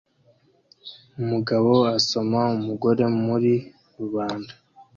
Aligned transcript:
Umugabo 1.21 1.71
asoma 1.97 2.41
umugore 2.57 3.03
muri 3.25 3.53
rubanda 3.97 4.53